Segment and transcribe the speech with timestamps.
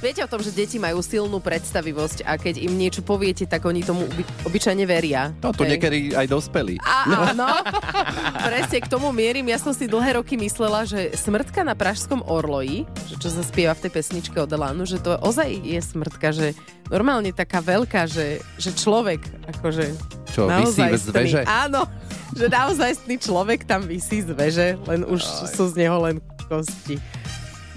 [0.00, 3.84] Viete o tom, že deti majú silnú predstavivosť a keď im niečo poviete, tak oni
[3.84, 5.36] tomu oby, obyčajne veria.
[5.44, 5.76] No to Hej.
[5.76, 6.80] niekedy aj dospelí.
[6.80, 7.44] A, áno,
[8.48, 9.44] presne k tomu mierim.
[9.52, 13.76] Ja som si dlhé roky myslela, že smrtka na Pražskom Orloji, že čo sa spieva
[13.76, 16.56] v tej pesničke od Elánu, že to ozaj je smrtka, že
[16.88, 19.20] normálne taká veľká, že, že človek,
[19.52, 19.84] akože
[20.32, 21.42] Čo, visí z veže?
[21.44, 21.84] Áno,
[22.40, 25.52] že naozajstný človek tam vysí z veže, len už Aj.
[25.52, 27.19] sú z neho len kosti.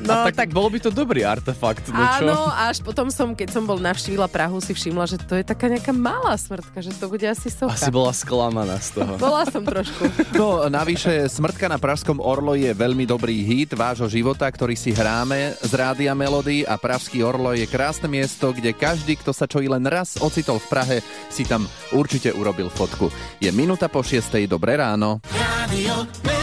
[0.02, 2.26] No, tak, tak bolo by to dobrý artefakt, no čo?
[2.26, 5.70] Áno, až potom som, keď som bol navštívila Prahu, si všimla, že to je taká
[5.70, 7.78] nejaká malá smrtka, že to bude asi socha.
[7.78, 9.14] Asi bola sklamaná z toho.
[9.22, 10.10] Bola som trošku.
[10.34, 15.54] No, navyše, Smrtka na Pražskom Orlo je veľmi dobrý hit vášho života, ktorý si hráme
[15.62, 19.70] z Rádia Melody a Pražský Orlo je krásne miesto, kde každý, kto sa čo i
[19.70, 20.98] len raz ocitol v Prahe,
[21.30, 23.14] si tam určite urobil fotku.
[23.38, 25.22] Je minúta po šiestej, dobré ráno.
[25.38, 26.43] Radio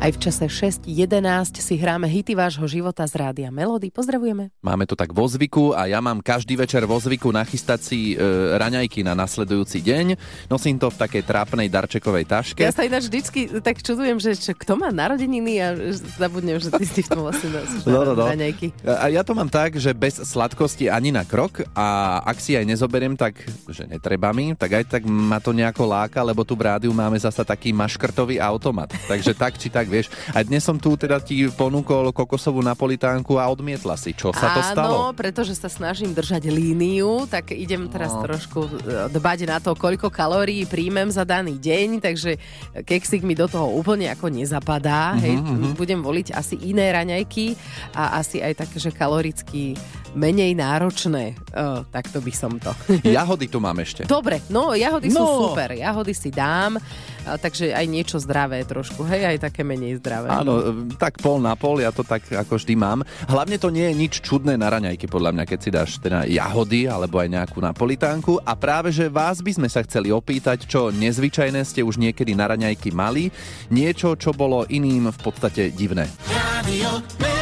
[0.00, 3.92] Aj v čase 6.11 si hráme hity vášho života z Rádia Melody.
[3.92, 4.48] Pozdravujeme.
[4.64, 8.24] Máme to tak vo zvyku a ja mám každý večer vo zvyku nachystať si e,
[8.56, 10.06] raňajky na nasledujúci deň.
[10.48, 12.64] Nosím to v takej trápnej darčekovej taške.
[12.64, 15.76] Ja sa ináč vždycky tak čudujem, že čo, kto má narodeniny a
[16.16, 18.24] zabudnem, že ty si v tom vlastne nosíš No, no, no.
[18.24, 18.72] raňajky.
[18.88, 22.64] A ja to mám tak, že bez sladkosti ani na krok a ak si aj
[22.64, 23.36] nezoberiem, tak
[23.68, 27.20] že netreba mi, tak aj tak ma to nejako láka, lebo tu v rádiu máme
[27.20, 28.96] zasa taký maškrtový automat.
[29.04, 30.06] Takže tak či tak, vieš.
[30.30, 34.12] A dnes som tu teda ti ponúkol kokosovú napolitánku a odmietla si.
[34.12, 34.94] Čo sa to Áno, stalo?
[35.12, 38.22] pretože sa snažím držať líniu, tak idem teraz No.
[38.22, 38.70] trošku e,
[39.10, 42.38] dbať na to, koľko kalórií príjmem za daný deň, takže
[42.80, 45.14] keksik mi do toho úplne ako nezapadá.
[45.14, 45.34] Mhm, Hej,
[45.74, 47.58] budem voliť asi iné raňajky
[47.92, 49.74] a asi aj také, že kaloricky
[50.10, 51.38] menej náročné.
[51.48, 52.74] Uh, takto by som to.
[53.04, 54.02] Jahody tu mám ešte.
[54.04, 55.48] Dobre, no jahody sú No.
[55.48, 56.76] super, jahody si dám,
[57.24, 60.28] takže aj niečo zdravé trošku, hej, aj také menej zdravé.
[60.30, 63.04] Áno, e, tak pol na pol, ja to tak ako vždy mám.
[63.28, 66.86] Hlavne to nie je nič čudné na raňajky, podľa mňa, keď si dáš teda jahody
[66.86, 68.40] alebo aj nejakú napolitánku.
[68.44, 72.50] A práve, že vás by sme sa chceli opýtať, čo nezvyčajné ste už niekedy na
[72.52, 73.32] raňajky mali,
[73.72, 76.08] niečo, čo bolo iným v podstate divné.
[76.30, 77.39] Radio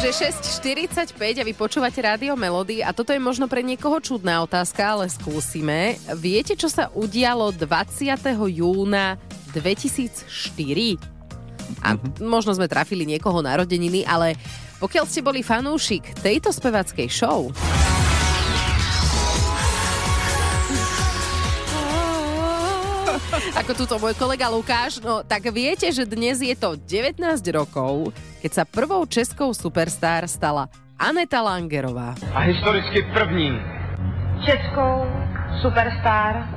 [0.00, 0.32] Už je
[0.64, 5.12] 6.45 a vy počúvate Rádio Melody a toto je možno pre niekoho čudná otázka, ale
[5.12, 6.00] skúsime.
[6.16, 8.08] Viete, čo sa udialo 20.
[8.48, 9.20] júna
[9.52, 10.96] 2004?
[11.84, 14.40] A možno sme trafili niekoho narodeniny, ale
[14.80, 17.52] pokiaľ ste boli fanúšik tejto spevackej show,
[23.56, 27.18] ako túto môj kolega Lukáš, no tak viete, že dnes je to 19
[27.50, 32.14] rokov, keď sa prvou českou superstar stala Aneta Langerová.
[32.34, 33.58] a historicky první.
[34.46, 35.04] Českou
[35.62, 36.48] superstar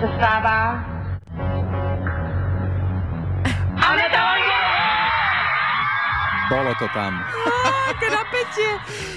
[0.00, 0.93] se stává
[6.50, 7.24] Bolo to tam.
[7.84, 8.70] Aké napätie.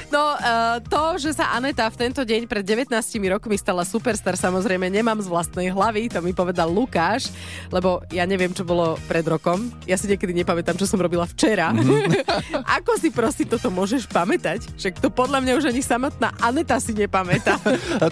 [0.08, 2.96] No, uh, to, že sa Aneta v tento deň pred 19
[3.28, 7.28] rokmi stala superstar, samozrejme nemám z vlastnej hlavy, to mi povedal Lukáš,
[7.68, 9.68] lebo ja neviem, čo bolo pred rokom.
[9.84, 11.76] Ja si niekedy nepamätám, čo som robila včera.
[12.80, 14.64] Ako si prosím toto môžeš pamätať?
[14.80, 17.60] Však to podľa mňa už ani samotná Aneta si nepamätá.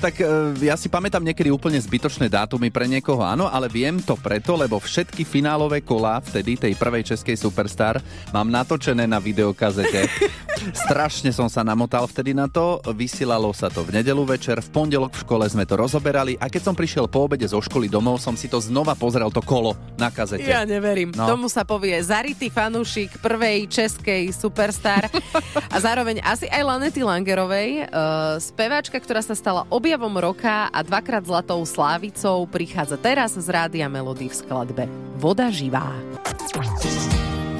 [0.06, 0.28] Tak e,
[0.68, 4.78] ja si pamätám niekedy úplne zbytočné dátumy pre niekoho, áno, ale viem to preto, lebo
[4.78, 7.98] všetky finálové kolá vtedy tej prvej českej superstar
[8.36, 10.08] mám natočené na videokazete.
[10.72, 15.14] Strašne som sa namotal vtedy na to, vysielalo sa to v nedelu večer, v pondelok
[15.14, 18.34] v škole sme to rozoberali a keď som prišiel po obede zo školy domov, som
[18.40, 20.48] si to znova pozrel to kolo na kazete.
[20.48, 21.12] Ja neverím.
[21.14, 21.28] No.
[21.28, 25.12] Tomu sa povie zarytý fanúšik prvej českej superstar
[25.70, 31.28] a zároveň asi aj Lanety Langerovej, uh, speváčka, ktorá sa stala objavom roka a dvakrát
[31.28, 34.84] zlatou slávicou, prichádza teraz z Rádia Melody v skladbe
[35.20, 35.94] Voda živá.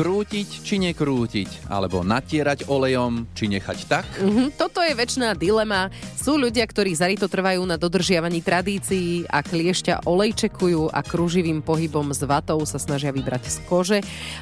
[0.00, 4.08] Krútiť či nekrútiť, alebo natierať olejom, či nechať tak?
[4.16, 5.92] Mhm, toto je väčšiná dilema.
[6.16, 12.24] Sú ľudia, ktorí zarito trvajú na dodržiavaní tradícií a kliešťa olejčekujú a kruživým pohybom s
[12.24, 13.98] vatou sa snažia vybrať z kože.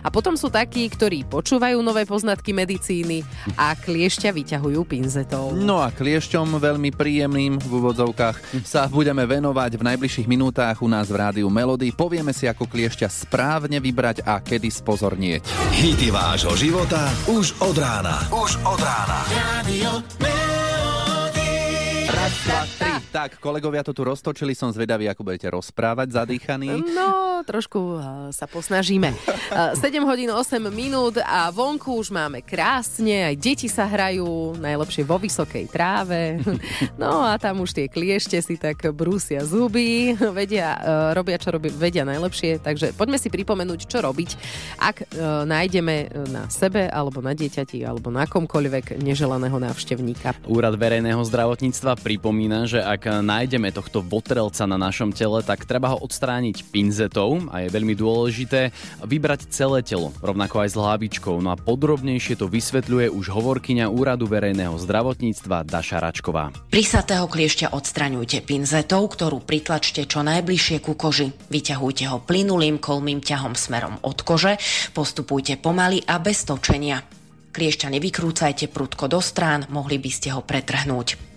[0.06, 3.26] A potom sú takí, ktorí počúvajú nové poznatky medicíny
[3.58, 5.58] a kliešťa vyťahujú pinzetou.
[5.58, 11.10] No a kliešťom veľmi príjemným v úvodzovkách sa budeme venovať v najbližších minútach u nás
[11.10, 11.90] v rádiu Melody.
[11.90, 15.47] Povieme si, ako kliešťa správne vybrať a kedy spozornieť.
[15.72, 18.26] Hity vášho života už od rána.
[18.32, 19.24] Už od rána.
[19.32, 19.90] Radio
[22.28, 22.88] Raz, dva, tri.
[23.08, 26.84] Tak, kolegovia to tu roztočili, som zvedavý, ako budete rozprávať zadýchaní.
[26.92, 29.16] No, trošku uh, sa posnažíme.
[29.48, 35.08] Uh, 7 hodín 8 minút a vonku už máme krásne, aj deti sa hrajú, najlepšie
[35.08, 36.20] vo vysokej tráve.
[36.98, 41.70] No a tam už tie kliešte si tak brúsia zuby, vedia, uh, robia čo robia,
[41.70, 44.30] vedia najlepšie, takže poďme si pripomenúť, čo robiť,
[44.82, 50.36] ak uh, nájdeme na sebe, alebo na dieťati, alebo na komkoľvek neželaného návštevníka.
[50.44, 56.02] Úrad verejného zdravotníctva pripomína, že ak nájdeme tohto votrelca na našom tele, tak treba ho
[56.02, 58.74] odstrániť pinzetou a je veľmi dôležité
[59.06, 61.38] vybrať celé telo, rovnako aj s hlavičkou.
[61.38, 66.50] No a podrobnejšie to vysvetľuje už hovorkyňa Úradu verejného zdravotníctva Daša Račková.
[66.74, 71.30] Prisatého kliešťa odstraňujte pinzetou, ktorú pritlačte čo najbližšie ku koži.
[71.30, 74.58] Vyťahujte ho plynulým kolmým ťahom smerom od kože,
[74.90, 76.98] postupujte pomaly a bez točenia.
[77.54, 81.27] Kliešťa nevykrúcajte prudko do strán, mohli by ste ho pretrhnúť.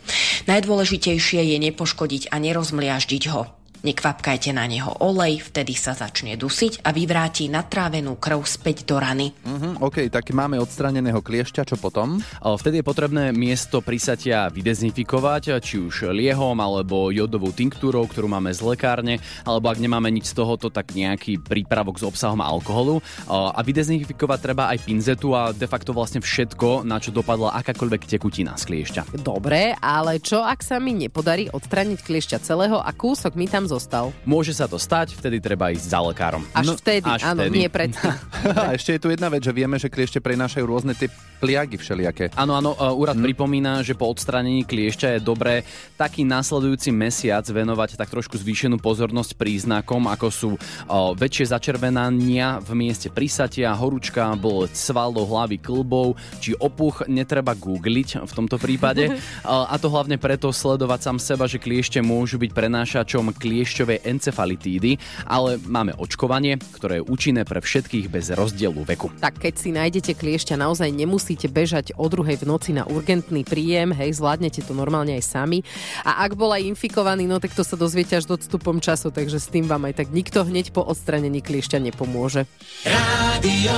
[0.50, 3.61] Najdôležitejšie je nepoškodiť a nerozmliaždiť ho.
[3.82, 9.34] Nekvapkajte na neho olej, vtedy sa začne dusiť a vyvráti natrávenú krv späť do rany.
[9.42, 12.22] Mhm, OK, tak máme odstraneného kliešťa, čo potom?
[12.46, 18.62] Vtedy je potrebné miesto prisatia vydezinfikovať, či už liehom alebo jodovou tinktúrou, ktorú máme z
[18.62, 19.18] lekárne,
[19.50, 23.02] alebo ak nemáme nič z tohoto, tak nejaký prípravok s obsahom alkoholu.
[23.26, 28.54] A vydezinfikovať treba aj pinzetu a de facto vlastne všetko, na čo dopadla akákoľvek tekutina
[28.62, 29.02] z kliešťa.
[29.26, 34.12] Dobre, ale čo ak sa mi nepodarí odstrániť kliešťa celého a kúsok mi tam zostal?
[34.28, 36.44] Môže sa to stať, vtedy treba ísť za lekárom.
[36.52, 37.56] Až No, vtedy, až áno, vtedy.
[37.64, 38.12] nie predtým.
[38.68, 41.08] A ešte je tu jedna vec, že vieme, že kliešte prenášajú rôzne tie
[41.42, 42.38] pliagy všelijaké.
[42.38, 43.26] Áno, áno, e, úrad hmm.
[43.26, 45.66] pripomína, že po odstranení kliešťa je dobré
[45.98, 52.78] taký následujúci mesiac venovať tak trošku zvýšenú pozornosť príznakom, ako sú o, väčšie začervenania v
[52.78, 59.18] mieste prisatia, horúčka, bolesť svalov, hlavy, klbov, či opuch netreba googliť v tomto prípade.
[59.42, 64.98] O, a to hlavne preto sledovať sám seba, že kliešte môžu byť prenášačom kliešťovej encefalitídy,
[65.30, 69.14] ale máme očkovanie, ktoré je účinné pre všetkých bez rozdielu veku.
[69.22, 73.94] Tak keď si nájdete kliešťa, naozaj nemusíte bežať o druhej v noci na urgentný príjem,
[73.94, 75.62] hej, zvládnete to normálne aj sami.
[76.02, 79.54] A ak bol aj infikovaný, no tak to sa dozviete až odstupom času, takže s
[79.54, 82.50] tým vám aj tak nikto hneď po odstranení kliešťa nepomôže.
[82.82, 83.78] Rádio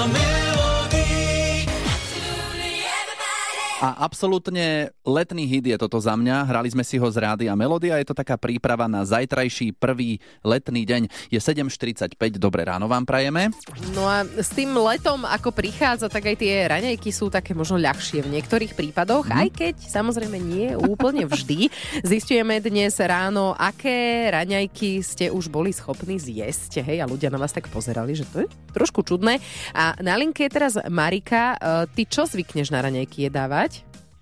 [3.83, 6.47] A absolútne letný hit je toto za mňa.
[6.47, 8.00] Hrali sme si ho z rády a melódia.
[8.00, 11.12] Je to taká príprava na zajtrajší prvý letný deň.
[11.27, 12.15] Je 7.45.
[12.39, 13.51] Dobré ráno vám prajeme.
[13.91, 18.24] No a s tým letom, ako prichádza, tak aj tie raňajky sú také možno ľahšie
[18.24, 19.35] v niektorých prípadoch, Mhm.
[19.35, 21.68] aj keď samozrejme nie úplne vždy.
[22.07, 26.88] Zistujeme dnes ráno, aké raňajky ste už boli schopní zjesť.
[26.88, 29.44] Hej, a ľudia na vás tak pozerali, že to je trošku čudné.
[29.75, 31.59] A na linke je teraz Marika.
[31.59, 33.72] E, Ty čo zvykneš na raňajky jedávať?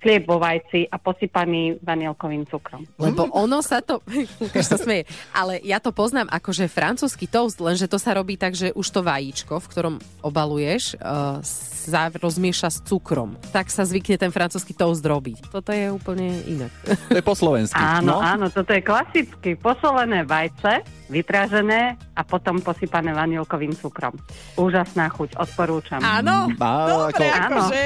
[0.01, 2.81] Chlieb vo vajci a posypaný vanielkovým cukrom.
[2.98, 4.01] Lebo ono sa to...
[4.42, 5.06] Lukáš sa smeje.
[5.30, 8.88] Ale ja to poznám ako, že francúzsky toast, lenže to sa robí tak, že už
[8.89, 9.95] to vajíčko, v ktorom
[10.25, 11.38] obaluješ, uh,
[11.81, 13.33] sa rozmieša s cukrom.
[13.50, 15.50] Tak sa zvykne ten francúzsky toast robiť.
[15.50, 16.69] Toto je úplne inak.
[17.12, 17.75] To je po slovensky.
[17.75, 18.24] Áno, no?
[18.24, 20.80] áno, toto je klasicky posolené vajce,
[21.12, 24.15] vytražené a potom posypané vanielkovým cukrom.
[24.56, 26.00] Úžasná chuť, odporúčam.
[26.00, 27.81] Áno, Á, dobre, ako- akože.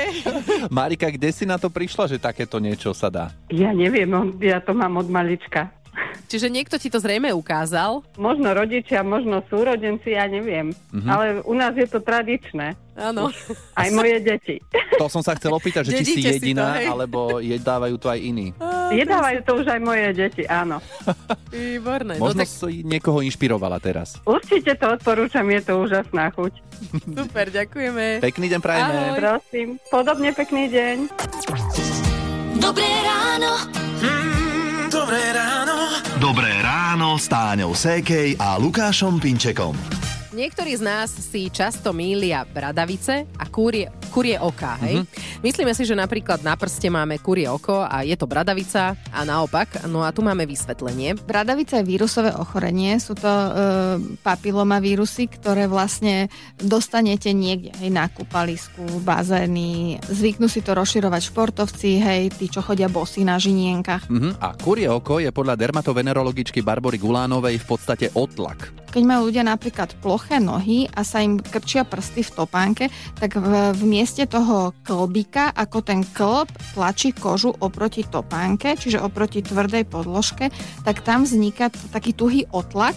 [0.70, 3.26] Marika, kde si na to prišla, že takéto niečo sa dá?
[3.50, 4.10] Ja neviem,
[4.40, 5.70] ja to mám od malička.
[6.28, 8.04] Čiže niekto ti to zrejme ukázal.
[8.20, 10.76] Možno rodičia, možno súrodenci, ja neviem.
[10.92, 11.08] Mhm.
[11.08, 12.76] Ale u nás je to tradičné.
[12.96, 13.28] Áno.
[13.76, 14.56] Aj moje deti.
[14.96, 16.88] To som sa chcel opýtať, že či si Dedíte si to, jediná, hej?
[16.88, 18.56] alebo jedávajú to aj iní.
[18.96, 20.80] Jedávajú to už aj moje deti, áno.
[21.52, 22.16] Výborné.
[22.16, 24.16] Možno No tak si niekoho inšpirovala teraz.
[24.24, 26.54] Určite to odporúčam, je to úžasná chuť.
[27.12, 28.24] super, ďakujeme.
[28.24, 28.96] Pekný deň prajeme.
[28.96, 29.20] Ahoj.
[29.20, 30.98] Prosím, podobne pekný deň.
[32.56, 33.68] Dobré ráno.
[34.00, 35.76] Mm, dobré ráno.
[36.24, 39.76] Dobré ráno s Táňou Sékej a Lukášom Pinčekom.
[40.32, 45.04] Niektorí z nás si často mýlia bradavice a kúrie, kurie oka, hej?
[45.04, 45.25] Mm-hmm.
[45.46, 49.86] Myslíme si, že napríklad na prste máme kurie oko a je to bradavica a naopak.
[49.86, 51.14] No a tu máme vysvetlenie.
[51.22, 53.50] Bradavica je vírusové ochorenie, sú to e,
[54.26, 62.34] papilomavírusy, ktoré vlastne dostanete niekde, hej, na kúpalisku, bazény, zvyknú si to rozširovať športovci, hej,
[62.34, 64.10] tí, čo chodia bosí na žinienkach.
[64.10, 64.42] Mhm.
[64.42, 68.74] A kurie oko je podľa dermatovenerologičky Barbory Gulánovej v podstate otlak.
[68.96, 72.88] Keď majú ľudia napríklad ploché nohy a sa im krčia prsty v topánke,
[73.20, 79.44] tak v, v mieste toho klbika, ako ten klb tlačí kožu oproti topánke, čiže oproti
[79.44, 80.48] tvrdej podložke,
[80.88, 82.96] tak tam vzniká t- taký tuhý otlak,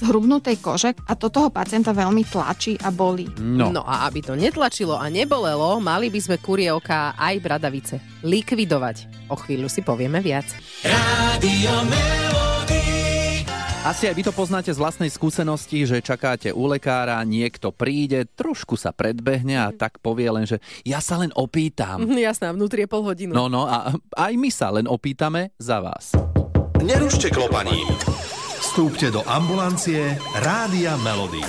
[0.00, 3.28] zhrubnutej kože a to toho pacienta veľmi tlačí a bolí.
[3.38, 3.70] No.
[3.70, 9.28] no a aby to netlačilo a nebolelo, mali by sme kurie oka aj bradavice likvidovať.
[9.30, 10.48] O chvíľu si povieme viac.
[10.82, 12.53] Rádio Melody.
[13.84, 18.80] Asi aj vy to poznáte z vlastnej skúsenosti, že čakáte u lekára, niekto príde, trošku
[18.80, 20.56] sa predbehne a tak povie len, že
[20.88, 22.00] ja sa len opýtam.
[22.16, 23.36] Jasná, vnútri je pol hodinu.
[23.36, 26.16] No, no a aj my sa len opýtame za vás.
[26.80, 27.92] Nerušte klopaním.
[28.64, 31.44] Vstúpte do ambulancie Rádia Melody.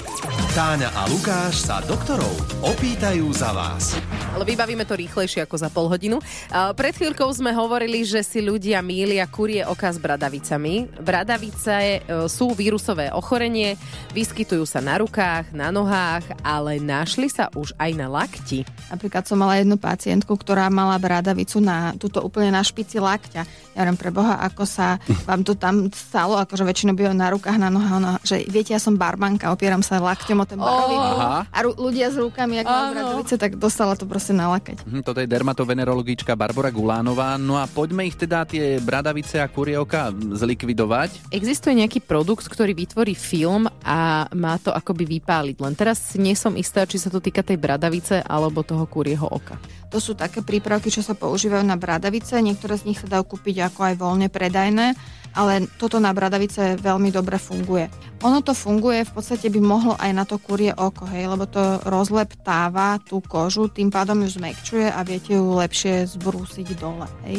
[0.52, 3.96] Táňa a Lukáš sa doktorov opýtajú za vás.
[4.36, 6.20] Ale vybavíme to rýchlejšie ako za pol hodinu.
[6.52, 10.92] Pred chvíľkou sme hovorili, že si ľudia mília kurie oka s bradavicami.
[11.00, 13.80] Bradavice e, sú vírusové ochorenie,
[14.12, 18.68] vyskytujú sa na rukách, na nohách, ale našli sa už aj na lakti.
[18.92, 23.44] Napríklad som mala jednu pacientku, ktorá mala bradavicu na, tuto úplne na špici lakťa.
[23.76, 27.58] Ja viem, pre Boha, ako sa vám to tam stalo, akože väčšinou bývajú na rukách,
[27.62, 30.98] na nohách, ona, že viete, ja som barmanka, opieram sa lakťom o ten barový.
[30.98, 31.46] Aha.
[31.46, 32.94] A ru- ľudia s rukami, ak majú Áno.
[32.98, 34.82] bradavice, tak dostala to proste na lakeť.
[34.82, 37.38] Hm, Toto je dermatovenerologička Barbara Gulánová.
[37.38, 41.30] No a poďme ich teda tie bradavice a kurioka zlikvidovať.
[41.30, 45.62] Existuje nejaký produkt, ktorý vytvorí film a má to akoby vypáliť.
[45.62, 49.62] Len teraz nie som istá, či sa to týka tej bradavice alebo toho kurieho oka.
[49.94, 52.42] To sú také prípravky, čo sa používajú na bradavice.
[52.42, 54.98] Niektoré z nich sa dajú kúpiť ako aj voľne predajné,
[55.38, 57.86] ale toto na bradavice veľmi dobre funguje.
[58.26, 61.78] Ono to funguje, v podstate by mohlo aj na to kurie oko, hej, lebo to
[61.86, 67.06] rozleptáva tú kožu, tým pádom ju zmekčuje a viete ju lepšie zbrúsiť dole.
[67.30, 67.38] Hej.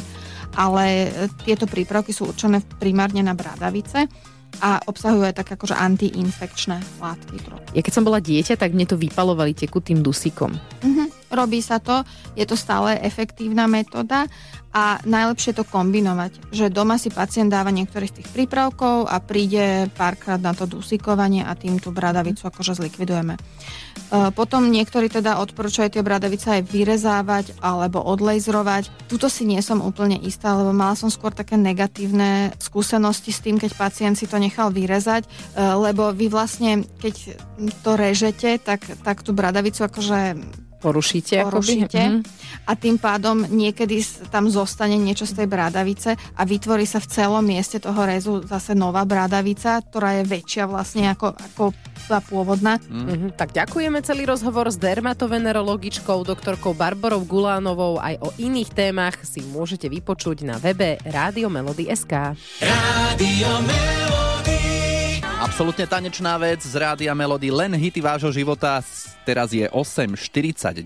[0.55, 1.09] Ale e,
[1.43, 4.07] tieto prípravky sú určené primárne na bradavice
[4.61, 7.37] a obsahujú aj tak akože antiinfekčné látky.
[7.77, 10.57] Ja keď som bola dieťa, tak mne to vypalovali tekutým dusíkom.
[10.83, 11.06] Mhm,
[11.37, 12.01] robí sa to,
[12.33, 14.25] je to stále efektívna metóda
[14.77, 19.89] a najlepšie to kombinovať, že doma si pacient dáva niektorých z tých prípravkov a príde
[19.97, 23.41] párkrát na to dusíkovanie a tým tú bradavicu akože zlikvidujeme.
[23.41, 23.41] E,
[24.37, 29.09] Potom niektorí teda odporúčajú tie bradavice aj vyrezávať alebo odlejzrovať.
[29.09, 33.57] Tuto si nie som úplne istá, lebo mala som skôr také negatívne skúsenosti s tým,
[33.57, 37.41] keď pacient si to nechal vyrezať, e, lebo vy vlastne, keď
[37.81, 40.37] to režete, tak, tak tú bradavicu akože
[40.87, 41.43] Porušíte?
[41.43, 42.07] porušíte akoby?
[42.07, 42.21] Mhm.
[42.67, 43.99] a tým pádom niekedy
[44.31, 48.79] tam zostane niečo z tej bradavice a vytvorí sa v celom mieste toho rezu zase
[48.79, 51.65] nová bradavica, ktorá je väčšia vlastne ako, ako
[52.07, 52.79] tá pôvodná.
[52.87, 57.99] Mhm, tak ďakujeme celý rozhovor s dermatovenerologičkou doktorkou Barborou Gulánovou.
[57.99, 62.39] Aj o iných témach si môžete vypočuť na webe Rádio Melody.sk.
[62.63, 64.86] Rádio Melody.
[65.47, 68.83] Absolutne tanečná vec z Rádia Melody, len hity vášho života.
[69.23, 70.83] Teraz je 8.49.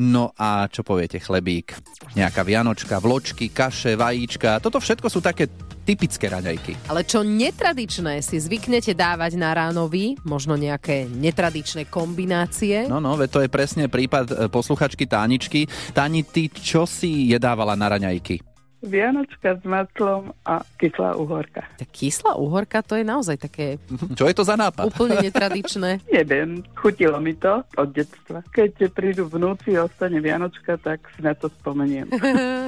[0.00, 1.76] No a čo poviete, chlebík?
[2.16, 4.64] Nejaká vianočka, vločky, kaše, vajíčka.
[4.64, 5.52] Toto všetko sú také
[5.84, 6.88] typické raňajky.
[6.88, 12.88] Ale čo netradičné si zvyknete dávať na ráno vy, možno nejaké netradičné kombinácie?
[12.88, 15.68] No, no, to je presne prípad e, posluchačky Táničky.
[15.92, 18.47] Táni, ty čo si jedávala na raňajky?
[18.80, 21.66] Vianočka s maslom a kyslá uhorka.
[21.74, 23.82] Tak kyslá uhorka, to je naozaj také
[24.14, 24.86] Čo je to za nápad?
[24.86, 25.98] úplne netradičné.
[26.14, 28.38] Neviem, chutilo mi to od detstva.
[28.46, 32.06] Keď prídu vnúci a ostane Vianočka, tak si na to spomeniem.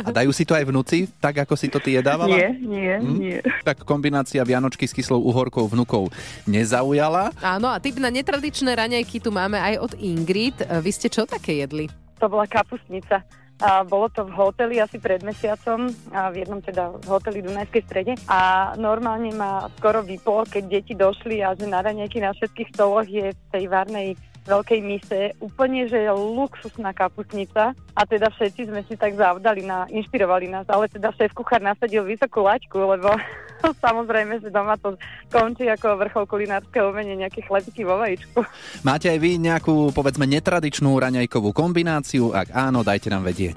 [0.00, 2.32] A dajú si to aj vnúci, tak ako si to ty jedávala?
[2.32, 3.14] Nie, nie, Hm?
[3.14, 3.38] nie.
[3.62, 6.08] Tak kombinácia Vianočky s kyslou uhorkou vnukov
[6.44, 7.30] nezaujala.
[7.38, 10.56] Áno, a typ na netradičné raňajky tu máme aj od Ingrid.
[10.58, 11.86] Vy ste čo také jedli?
[12.16, 13.22] To bola kapustnica.
[13.60, 17.82] A bolo to v hoteli asi pred mesiacom, a v jednom teda v hoteli Dunajskej
[17.84, 18.12] strede.
[18.24, 23.04] A normálne ma skoro vyplo, keď deti došli a že na raňajky na všetkých stoloch
[23.04, 24.16] je v tej varnej
[24.50, 30.50] veľkej mise úplne, že luxusná kapustnica a teda všetci sme si tak zavdali, na, inšpirovali
[30.50, 33.14] nás, ale teda šéf kuchár nasadil vysokú laťku, lebo
[33.86, 34.98] samozrejme, že doma to
[35.30, 38.42] končí ako vrchol kulinárskeho umenia, nejaké chlebky vo vajíčku.
[38.82, 42.34] Máte aj vy nejakú, povedzme, netradičnú raňajkovú kombináciu?
[42.34, 43.54] Ak áno, dajte nám vedieť.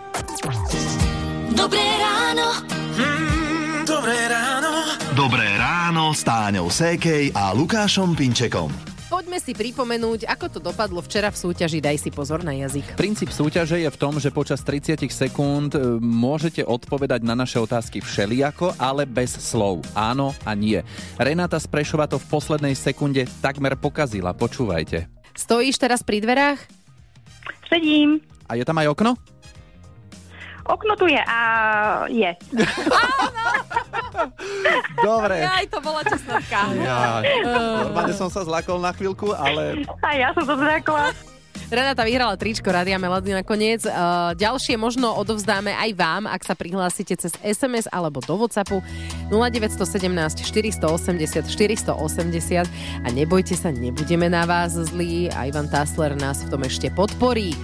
[1.54, 2.48] Dobré ráno.
[2.98, 4.72] Mm, dobré ráno.
[5.14, 8.93] Dobré ráno s Táňou Sékej a Lukášom Pinčekom.
[9.34, 12.94] Poďme si pripomenúť, ako to dopadlo včera v súťaži Daj si pozor na jazyk.
[12.94, 17.98] Princíp súťaže je v tom, že počas 30 sekúnd e, môžete odpovedať na naše otázky
[17.98, 19.82] všelijako, ale bez slov.
[19.98, 20.86] Áno a nie.
[21.18, 24.38] Renata z Prešova to v poslednej sekunde takmer pokazila.
[24.38, 25.10] Počúvajte.
[25.34, 26.62] Stojíš teraz pri dverách?
[27.66, 28.22] Sedím.
[28.46, 29.18] A je tam aj okno?
[30.63, 31.39] Okno tu je a
[32.08, 32.32] je.
[35.03, 35.43] Dobre.
[35.43, 36.60] Aj to bola tesnotka.
[36.79, 37.20] Ja,
[37.84, 41.12] normálne som sa zlakol na chvíľku, ale A ja som to zrakla.
[41.74, 43.82] Renata vyhrala tričko Rádia Melody nakoniec.
[44.38, 48.77] Ďalšie možno odovzdáme aj vám, ak sa prihlásite cez SMS alebo do Whatsappu
[49.34, 52.70] 0917 480 480
[53.01, 57.58] a nebojte sa, nebudeme na vás zlí a Ivan Tasler nás v tom ešte podporí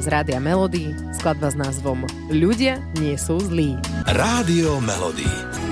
[0.00, 3.78] z Rádia Melody, skladba s názvom Ľudia nie sú zlí.
[4.10, 5.26] Rádio Melody.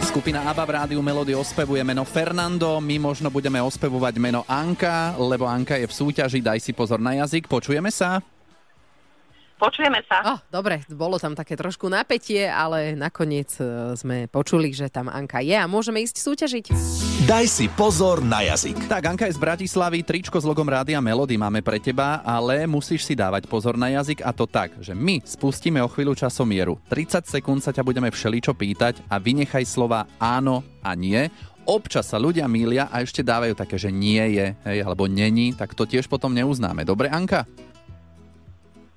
[0.07, 5.49] Skupina ABBA v rádiu Melody ospevuje meno Fernando, my možno budeme ospevovať meno Anka, lebo
[5.49, 8.21] Anka je v súťaži, daj si pozor na jazyk, počujeme sa?
[9.63, 10.19] Počujeme sa.
[10.27, 15.39] Oh, dobre, bolo tam také trošku napätie, ale nakoniec e, sme počuli, že tam Anka
[15.39, 16.67] je a môžeme ísť súťažiť.
[17.23, 18.91] Daj si pozor na jazyk.
[18.91, 23.07] Tak, Anka je z Bratislavy, tričko s logom Rádia Melody máme pre teba, ale musíš
[23.07, 26.83] si dávať pozor na jazyk a to tak, že my spustíme o chvíľu časomieru.
[26.91, 31.31] 30 sekúnd sa ťa budeme všeličo pýtať a vynechaj slova áno a nie.
[31.63, 35.79] Občas sa ľudia mília a ešte dávajú také, že nie je, hej, alebo není, tak
[35.79, 36.83] to tiež potom neuznáme.
[36.83, 37.47] Dobre, Anka?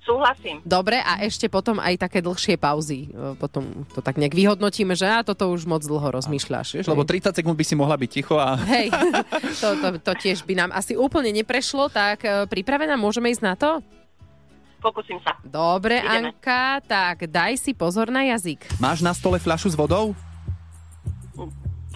[0.06, 0.62] Súhlasím.
[0.62, 3.10] Dobre, a ešte potom aj také dlhšie pauzy.
[3.10, 6.78] E, Potom to tak nejak vyhodnotíme, že a toto už moc dlho rozmýšľaš.
[6.78, 8.54] Vieš, lebo 30 sekúnd by si mohla byť ticho a...
[8.54, 8.94] Hej,
[9.62, 13.58] to, to, to tiež by nám asi úplne neprešlo, tak e, pripravená, môžeme ísť na
[13.58, 13.82] to?
[14.78, 15.34] Pokúsim sa.
[15.42, 16.30] Dobre, Ideme.
[16.30, 18.62] Anka, tak daj si pozor na jazyk.
[18.78, 20.14] Máš na stole fľašu s vodou?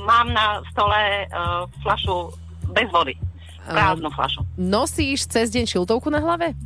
[0.00, 2.34] Mám na stole uh, flašu
[2.74, 3.14] bez vody.
[3.68, 4.40] Prázdnu flašu.
[4.56, 6.56] Nosíš cez deň šiltovku na hlave?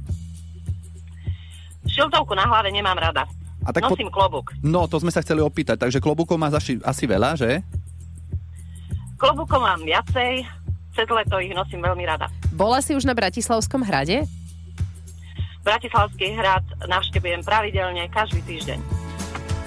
[1.86, 3.24] Šiltovku na hlave nemám rada.
[3.64, 4.52] A tak po- Nosím klobúk.
[4.60, 7.64] No, to sme sa chceli opýtať, takže klobúkov máš asi, asi veľa, že?
[9.16, 10.44] Klobúkov mám viacej,
[10.92, 12.28] cez leto ich nosím veľmi rada.
[12.52, 14.28] Bola si už na Bratislavskom hrade?
[15.64, 19.03] Bratislavský hrad navštevujem pravidelne každý týždeň.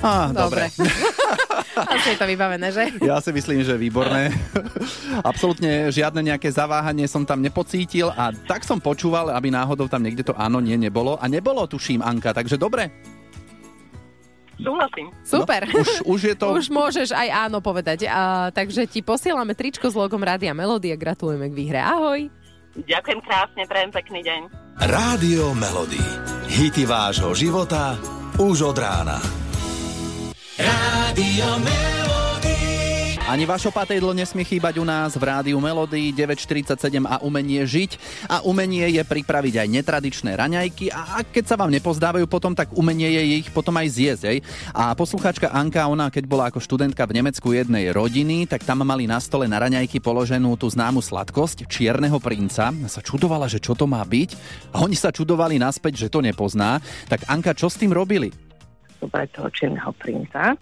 [0.02, 0.70] Á, dobre.
[1.94, 2.90] Asi je to vybavené, že?
[3.02, 4.34] Ja si myslím, že výborné.
[5.22, 10.26] Absolútne žiadne nejaké zaváhanie som tam nepocítil a tak som počúval, aby náhodou tam niekde
[10.26, 11.18] to áno, nie nebolo.
[11.22, 12.90] A nebolo, tuším, Anka, takže dobre.
[14.58, 15.14] Súhlasím.
[15.22, 15.70] Super.
[15.70, 16.48] No, už, už je to...
[16.58, 18.10] Už môžeš aj áno povedať.
[18.10, 21.80] A, takže ti posielame tričko s logom Rádia Melody a gratulujeme k výhre.
[21.82, 22.26] Ahoj.
[22.78, 24.42] Ďakujem krásne, prajem pekný deň.
[24.90, 26.02] Rádio Melody.
[26.50, 27.98] Hity vášho života
[28.38, 29.47] už od rána.
[30.58, 31.98] Rádio Melody.
[33.28, 38.00] Ani vašo patédlo nesmie chýbať u nás v rádiu Melody 947 a umenie žiť.
[38.32, 43.12] A umenie je pripraviť aj netradičné raňajky a keď sa vám nepozdávajú potom, tak umenie
[43.12, 44.24] je ich potom aj zjesť.
[44.32, 44.38] Hej?
[44.72, 49.12] A poslucháčka Anka, ona keď bola ako študentka v Nemecku jednej rodiny, tak tam mali
[49.12, 52.72] na stole na raňajky položenú tú známu sladkosť čierneho princa.
[52.88, 54.30] Sa čudovala, že čo to má byť.
[54.72, 56.80] A oni sa čudovali naspäť, že to nepozná.
[57.12, 58.47] Tak Anka, čo s tým robili?
[59.00, 60.58] Zobrali toho čierneho princa,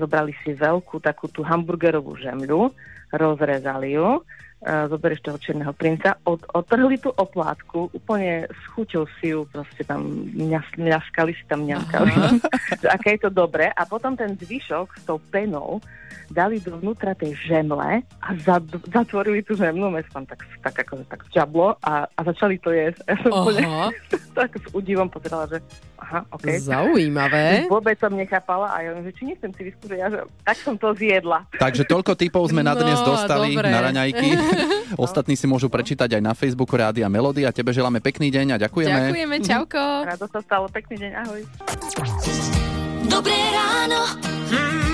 [0.00, 2.72] zobrali si veľkú takú tú hamburgerovú žemľu,
[3.12, 4.22] rozrezali ju,
[4.64, 9.84] e, zoberieš toho čierneho princa, od, otrhli tú oplátku, úplne s chuťou si ju proste
[9.84, 12.12] tam mňas, mňaskali si tam mňaskali,
[12.96, 13.68] aké je to dobré.
[13.74, 15.82] A potom ten zvyšok s tou penou
[16.30, 21.26] dali dovnútra tej žemle a zad, zatvorili tú žemlu, mes tam tak, tak, ako, tak
[21.34, 23.02] žablo a, a začali to jesť.
[23.10, 23.66] Ja som úplne
[24.38, 25.58] tak s údivom pozerala, že
[26.00, 26.46] aha, OK.
[26.58, 27.68] Zaujímavé.
[27.68, 30.90] Vôbec som nechápala a ja že či nechcem si vyskúšať, ja, že tak som to
[30.92, 31.44] zjedla.
[31.52, 33.68] Takže toľko typov sme na dnes No, dostali dobre.
[33.68, 34.28] na raňajky.
[34.98, 38.66] Ostatní si môžu prečítať aj na Facebooku Rádia Melody a tebe želáme pekný deň a
[38.66, 39.00] ďakujeme.
[39.06, 39.80] Ďakujeme, čauko.
[40.02, 41.40] Rado sa stalo, pekný deň, ahoj.
[43.06, 44.89] Dobré ráno.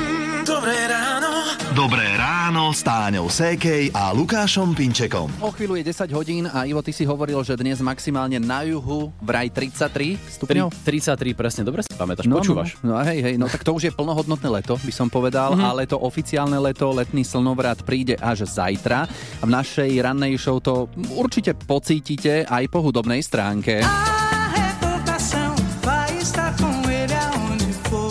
[0.47, 1.43] Dobré ráno.
[1.75, 5.27] Dobré ráno s Táňou Sékej a Lukášom Pinčekom.
[5.43, 9.11] O chvíľu je 10 hodín a Ivo, ty si hovoril, že dnes maximálne na juhu
[9.19, 10.71] vraj 33 stupňov.
[10.87, 12.79] 33, presne, dobre si pamätáš, No, počúvaš.
[12.81, 15.67] No, no hej, hej, no tak to už je plnohodnotné leto, by som povedal, Mhm.
[15.67, 19.11] ale to oficiálne leto, letný slnovrat príde až zajtra
[19.43, 23.83] a v našej rannej show to určite pocítite aj po hudobnej stránke.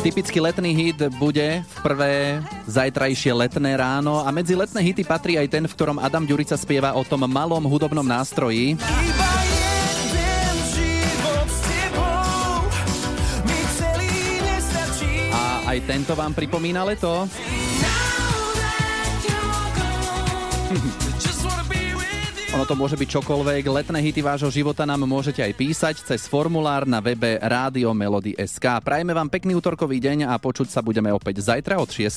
[0.05, 2.37] Typický letný hit bude v prvé
[2.69, 6.93] zajtrajšie letné ráno a medzi letné hity patrí aj ten, v ktorom Adam Ďurica spieva
[6.93, 8.77] o tom malom hudobnom nástroji.
[15.33, 17.25] A aj tento vám pripomína leto.
[22.55, 23.67] Ono to môže byť čokoľvek.
[23.67, 28.79] Letné hity vášho života nám môžete aj písať cez formulár na webe Rádio Melody SK.
[28.79, 32.07] Prajeme vám pekný útorkový deň a počuť sa budeme opäť zajtra od 6.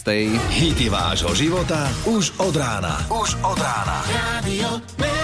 [0.55, 3.03] Hity vášho života už od rána.
[3.11, 3.98] Už od rána.
[4.07, 5.17] Rádio Melody.